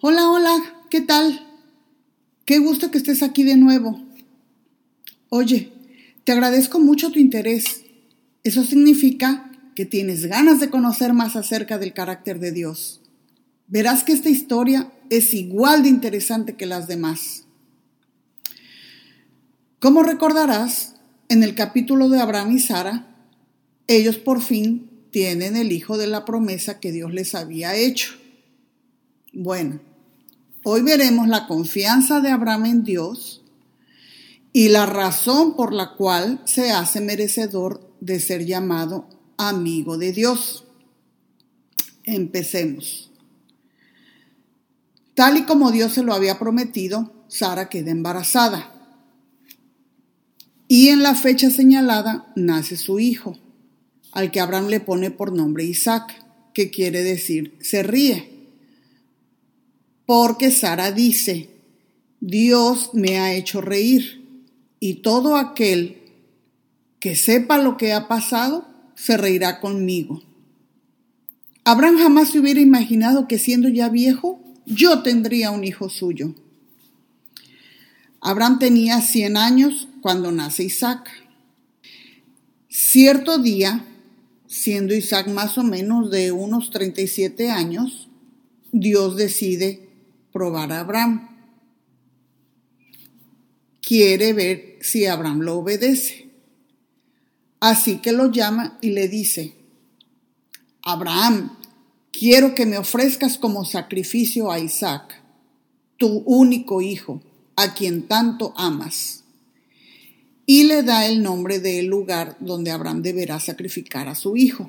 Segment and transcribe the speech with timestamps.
[0.00, 1.46] Hola, hola, ¿qué tal?
[2.46, 4.02] Qué gusto que estés aquí de nuevo.
[5.28, 5.72] Oye,
[6.24, 7.84] te agradezco mucho tu interés.
[8.42, 13.00] Eso significa que tienes ganas de conocer más acerca del carácter de Dios.
[13.66, 17.44] Verás que esta historia es igual de interesante que las demás.
[19.78, 20.96] Como recordarás,
[21.28, 23.06] en el capítulo de Abraham y Sara,
[23.86, 28.14] ellos por fin tienen el hijo de la promesa que Dios les había hecho.
[29.32, 29.80] Bueno,
[30.62, 33.42] Hoy veremos la confianza de Abraham en Dios
[34.52, 39.08] y la razón por la cual se hace merecedor de ser llamado
[39.38, 40.64] amigo de Dios.
[42.04, 43.10] Empecemos.
[45.14, 48.74] Tal y como Dios se lo había prometido, Sara queda embarazada.
[50.68, 53.38] Y en la fecha señalada nace su hijo,
[54.12, 56.24] al que Abraham le pone por nombre Isaac,
[56.54, 58.40] que quiere decir se ríe
[60.10, 61.50] porque Sara dice,
[62.18, 64.26] Dios me ha hecho reír
[64.80, 65.98] y todo aquel
[66.98, 70.20] que sepa lo que ha pasado se reirá conmigo.
[71.62, 76.34] Abraham jamás se hubiera imaginado que siendo ya viejo, yo tendría un hijo suyo.
[78.20, 81.08] Abraham tenía 100 años cuando nace Isaac.
[82.68, 83.84] Cierto día,
[84.50, 88.08] siendo Isaac más o menos de unos 37 años,
[88.72, 89.88] Dios decide
[90.32, 91.28] probar a Abraham.
[93.80, 96.28] Quiere ver si Abraham lo obedece.
[97.60, 99.54] Así que lo llama y le dice,
[100.82, 101.56] Abraham,
[102.12, 105.22] quiero que me ofrezcas como sacrificio a Isaac,
[105.96, 107.22] tu único hijo,
[107.54, 109.19] a quien tanto amas.
[110.52, 114.68] Y le da el nombre del lugar donde Abraham deberá sacrificar a su hijo.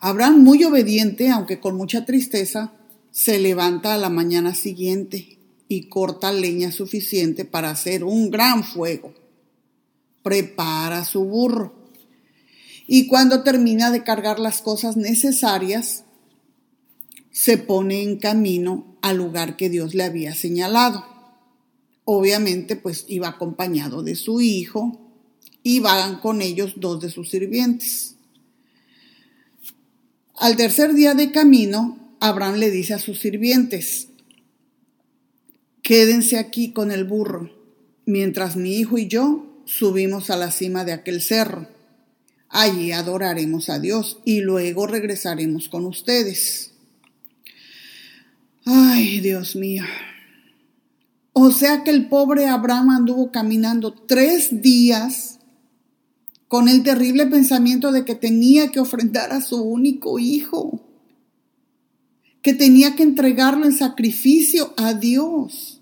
[0.00, 2.72] Abraham, muy obediente, aunque con mucha tristeza,
[3.12, 5.38] se levanta a la mañana siguiente
[5.68, 9.14] y corta leña suficiente para hacer un gran fuego.
[10.24, 11.72] Prepara su burro.
[12.88, 16.02] Y cuando termina de cargar las cosas necesarias,
[17.30, 21.17] se pone en camino al lugar que Dios le había señalado.
[22.10, 24.98] Obviamente, pues iba acompañado de su hijo
[25.62, 28.14] y van con ellos dos de sus sirvientes.
[30.34, 34.08] Al tercer día de camino, Abraham le dice a sus sirvientes,
[35.82, 37.50] quédense aquí con el burro,
[38.06, 41.68] mientras mi hijo y yo subimos a la cima de aquel cerro.
[42.48, 46.70] Allí adoraremos a Dios y luego regresaremos con ustedes.
[48.64, 49.84] Ay, Dios mío.
[51.48, 55.38] O sea que el pobre Abraham anduvo caminando tres días
[56.46, 60.82] con el terrible pensamiento de que tenía que ofrendar a su único hijo
[62.42, 65.80] que tenía que entregarlo en sacrificio a Dios.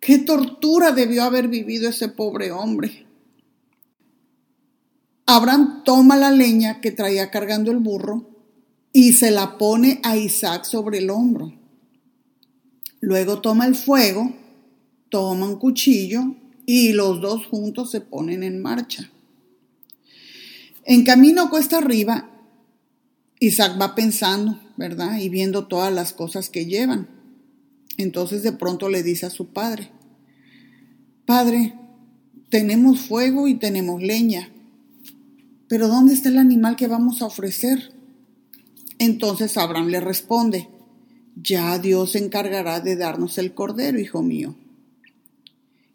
[0.00, 3.06] Qué tortura debió haber vivido ese pobre hombre.
[5.26, 8.30] Abraham toma la leña que traía cargando el burro
[8.94, 11.52] y se la pone a Isaac sobre el hombro.
[13.00, 14.32] Luego toma el fuego,
[15.08, 16.34] toma un cuchillo
[16.64, 19.10] y los dos juntos se ponen en marcha.
[20.84, 22.30] En camino cuesta arriba,
[23.40, 25.18] Isaac va pensando, ¿verdad?
[25.18, 27.08] Y viendo todas las cosas que llevan.
[27.96, 29.90] Entonces de pronto le dice a su padre,
[31.24, 31.74] Padre,
[32.50, 34.48] tenemos fuego y tenemos leña,
[35.68, 37.92] pero ¿dónde está el animal que vamos a ofrecer?
[38.98, 40.68] Entonces Abraham le responde,
[41.34, 44.54] ya Dios se encargará de darnos el cordero, hijo mío.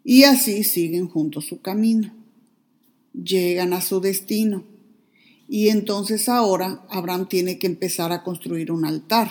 [0.04, 2.12] Y así siguen juntos su camino.
[3.12, 4.64] Llegan a su destino.
[5.48, 9.30] Y entonces ahora Abraham tiene que empezar a construir un altar.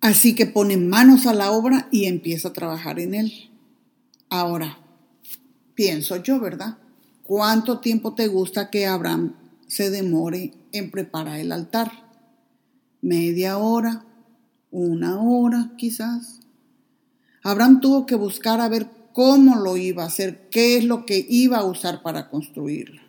[0.00, 3.32] Así que pone manos a la obra y empieza a trabajar en él.
[4.28, 4.78] Ahora,
[5.74, 6.78] pienso yo, ¿verdad?
[7.22, 9.34] ¿Cuánto tiempo te gusta que Abraham
[9.66, 11.90] se demore en preparar el altar?
[13.00, 14.04] ¿Media hora?
[14.70, 16.40] ¿Una hora quizás?
[17.48, 21.24] Abraham tuvo que buscar a ver cómo lo iba a hacer, qué es lo que
[21.30, 23.00] iba a usar para construirlo.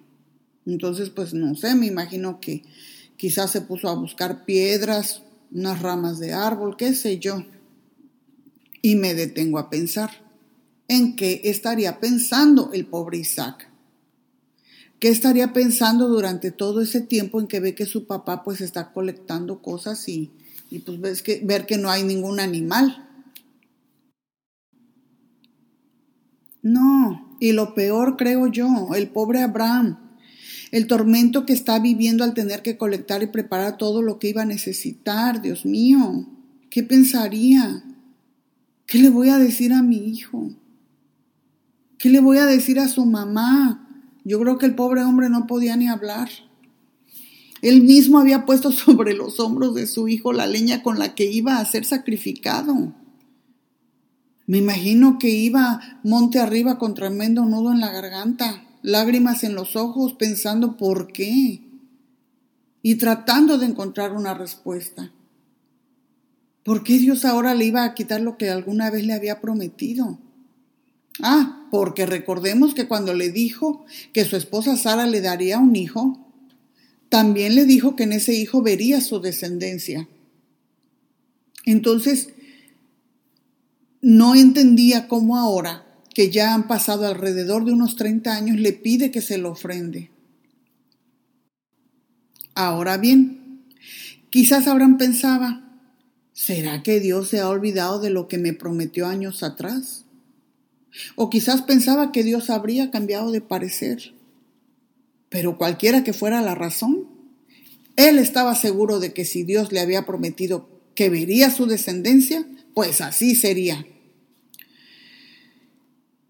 [0.65, 2.63] Entonces, pues no sé, me imagino que
[3.17, 7.43] quizás se puso a buscar piedras, unas ramas de árbol, qué sé yo.
[8.81, 10.09] Y me detengo a pensar
[10.87, 13.69] en qué estaría pensando el pobre Isaac.
[14.99, 18.93] ¿Qué estaría pensando durante todo ese tiempo en que ve que su papá pues está
[18.93, 20.31] colectando cosas y,
[20.71, 23.08] y pues ves que, ver que no hay ningún animal?
[26.71, 29.97] No, y lo peor creo yo, el pobre Abraham
[30.71, 34.43] el tormento que está viviendo al tener que colectar y preparar todo lo que iba
[34.43, 36.27] a necesitar, Dios mío,
[36.69, 37.83] ¿qué pensaría?
[38.85, 40.51] ¿Qué le voy a decir a mi hijo?
[41.97, 43.87] ¿Qué le voy a decir a su mamá?
[44.23, 46.29] Yo creo que el pobre hombre no podía ni hablar.
[47.61, 51.31] Él mismo había puesto sobre los hombros de su hijo la leña con la que
[51.31, 52.93] iba a ser sacrificado.
[54.49, 59.75] Me imagino que iba monte arriba con tremendo nudo en la garganta, lágrimas en los
[59.75, 61.61] ojos, pensando por qué
[62.81, 65.11] y tratando de encontrar una respuesta.
[66.63, 70.17] ¿Por qué Dios ahora le iba a quitar lo que alguna vez le había prometido?
[71.21, 76.27] Ah, porque recordemos que cuando le dijo que su esposa Sara le daría un hijo,
[77.09, 80.09] también le dijo que en ese hijo vería su descendencia.
[81.65, 82.29] Entonces,
[84.01, 89.11] no entendía cómo ahora, que ya han pasado alrededor de unos 30 años, le pide
[89.11, 90.11] que se lo ofrende.
[92.55, 93.63] Ahora bien,
[94.29, 95.63] quizás Abraham pensaba,
[96.33, 100.05] ¿será que Dios se ha olvidado de lo que me prometió años atrás?
[101.15, 104.13] O quizás pensaba que Dios habría cambiado de parecer.
[105.29, 107.07] Pero cualquiera que fuera la razón,
[107.95, 112.45] él estaba seguro de que si Dios le había prometido que vería su descendencia,
[112.79, 113.85] pues así sería.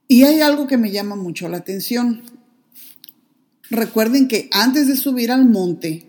[0.07, 2.23] Y hay algo que me llama mucho la atención.
[3.69, 6.07] Recuerden que antes de subir al monte,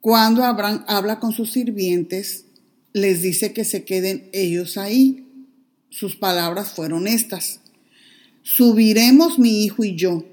[0.00, 2.44] cuando Abraham habla con sus sirvientes,
[2.92, 5.26] les dice que se queden ellos ahí.
[5.90, 7.58] Sus palabras fueron estas.
[8.44, 10.24] Subiremos mi hijo y yo.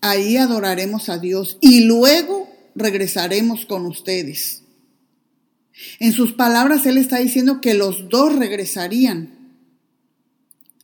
[0.00, 4.61] Ahí adoraremos a Dios y luego regresaremos con ustedes.
[5.98, 9.38] En sus palabras, él está diciendo que los dos regresarían.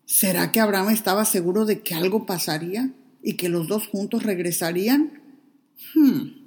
[0.07, 2.93] ¿Será que Abraham estaba seguro de que algo pasaría
[3.23, 5.21] y que los dos juntos regresarían?
[5.95, 6.39] Hmm.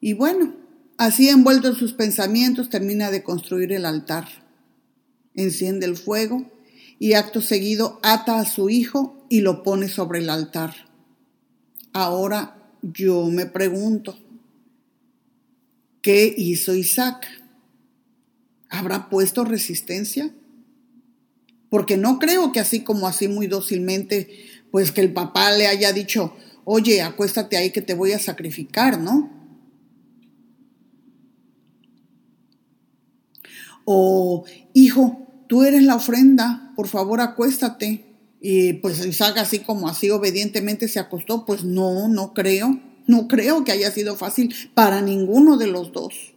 [0.00, 0.54] Y bueno,
[0.96, 4.28] así envuelto en sus pensamientos, termina de construir el altar.
[5.34, 6.50] Enciende el fuego
[6.98, 10.74] y acto seguido ata a su hijo y lo pone sobre el altar.
[11.92, 14.18] Ahora yo me pregunto,
[16.02, 17.26] ¿Qué hizo Isaac?
[18.68, 20.32] ¿Habrá puesto resistencia?
[21.70, 24.28] Porque no creo que así como así muy dócilmente,
[24.70, 26.34] pues que el papá le haya dicho,
[26.64, 29.38] oye, acuéstate ahí que te voy a sacrificar, ¿no?
[33.84, 34.44] O,
[34.74, 38.04] hijo, tú eres la ofrenda, por favor acuéstate.
[38.40, 42.78] Y pues Isaac así como así obedientemente se acostó, pues no, no creo.
[43.08, 46.34] No creo que haya sido fácil para ninguno de los dos.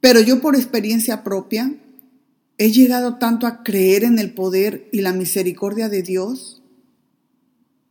[0.00, 1.72] Pero yo por experiencia propia
[2.58, 6.62] he llegado tanto a creer en el poder y la misericordia de Dios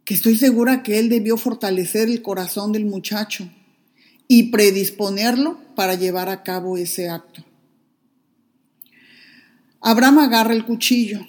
[0.04, 3.50] que estoy segura que Él debió fortalecer el corazón del muchacho
[4.28, 7.46] y predisponerlo para llevar a cabo ese acto.
[9.80, 11.26] Abraham agarra el cuchillo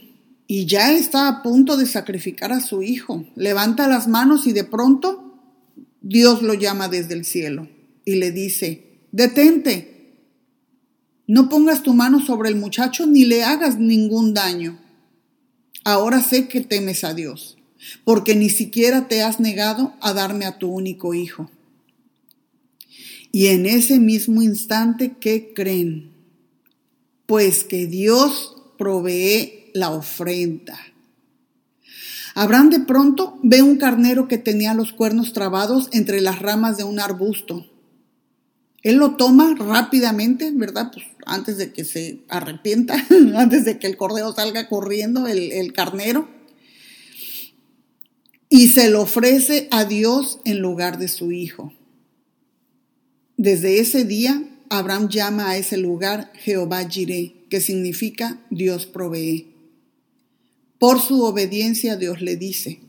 [0.53, 3.25] y ya está a punto de sacrificar a su hijo.
[3.37, 5.33] Levanta las manos y de pronto
[6.01, 7.69] Dios lo llama desde el cielo
[8.05, 10.17] y le dice, detente,
[11.29, 14.81] no pongas tu mano sobre el muchacho ni le hagas ningún daño.
[15.85, 17.57] Ahora sé que temes a Dios,
[18.03, 21.49] porque ni siquiera te has negado a darme a tu único hijo.
[23.31, 26.11] Y en ese mismo instante, ¿qué creen?
[27.27, 30.79] Pues que Dios provee la ofrenda.
[32.35, 36.85] Abraham de pronto ve un carnero que tenía los cuernos trabados entre las ramas de
[36.85, 37.67] un arbusto.
[38.83, 40.91] Él lo toma rápidamente, ¿verdad?
[40.93, 42.95] Pues antes de que se arrepienta,
[43.37, 46.29] antes de que el cordero salga corriendo, el, el carnero.
[48.49, 51.73] Y se lo ofrece a Dios en lugar de su hijo.
[53.37, 59.50] Desde ese día, Abraham llama a ese lugar Jehová Jireh, que significa Dios provee.
[60.81, 62.81] Por su obediencia Dios le dice,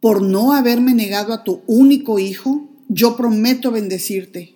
[0.00, 4.54] por no haberme negado a tu único hijo, yo prometo bendecirte.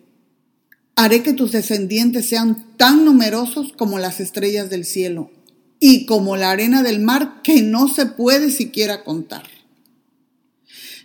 [0.95, 5.33] Haré que tus descendientes sean tan numerosos como las estrellas del cielo
[5.81, 9.49] y como la arena del mar que no se puede siquiera contar.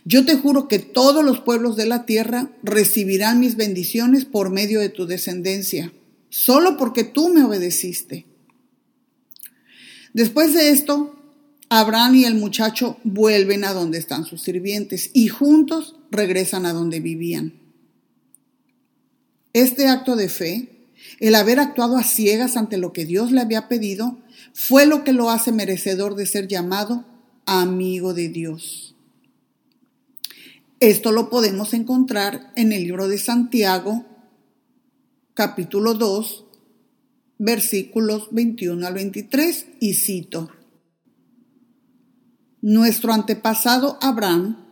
[0.05, 4.79] Yo te juro que todos los pueblos de la tierra recibirán mis bendiciones por medio
[4.79, 5.91] de tu descendencia,
[6.29, 8.27] solo porque tú me obedeciste.
[10.13, 11.15] Después de esto,
[11.69, 16.99] Abraham y el muchacho vuelven a donde están sus sirvientes y juntos regresan a donde
[16.99, 17.53] vivían.
[19.53, 20.67] Este acto de fe
[21.19, 24.17] El haber actuado a ciegas ante lo que Dios le había pedido
[24.53, 27.05] fue lo que lo hace merecedor de ser llamado
[27.45, 28.95] amigo de Dios.
[30.79, 34.05] Esto lo podemos encontrar en el libro de Santiago,
[35.33, 36.45] capítulo 2,
[37.43, 40.51] versículos 21 al 23, y cito.
[42.61, 44.63] Nuestro antepasado Abraham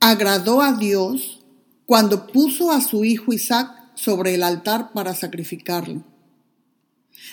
[0.00, 1.44] agradó a Dios
[1.86, 6.02] cuando puso a su hijo Isaac sobre el altar para sacrificarlo.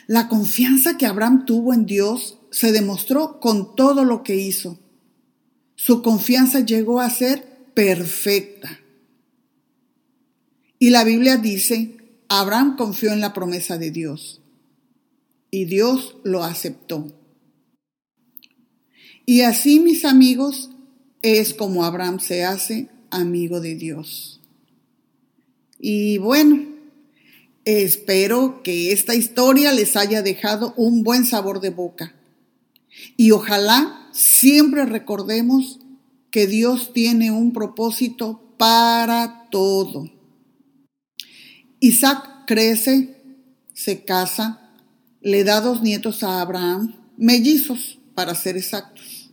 [0.05, 4.77] La confianza que Abraham tuvo en Dios se demostró con todo lo que hizo.
[5.73, 8.79] Su confianza llegó a ser perfecta.
[10.77, 11.97] Y la Biblia dice,
[12.29, 14.41] Abraham confió en la promesa de Dios
[15.53, 17.13] y Dios lo aceptó.
[19.23, 20.71] Y así, mis amigos,
[21.21, 24.41] es como Abraham se hace amigo de Dios.
[25.77, 26.59] Y bueno,
[27.65, 32.15] espero que esta historia les haya dejado un buen sabor de boca.
[33.15, 35.79] Y ojalá siempre recordemos
[36.31, 40.09] que Dios tiene un propósito para todo.
[41.79, 43.21] Isaac crece,
[43.75, 44.62] se casa,
[45.23, 49.31] le da dos nietos a Abraham, mellizos para ser exactos.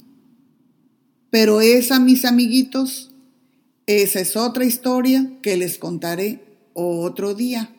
[1.30, 3.10] Pero esa, mis amiguitos,
[3.86, 6.44] esa es otra historia que les contaré
[6.74, 7.74] otro día.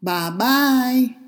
[0.00, 1.23] Bye bye.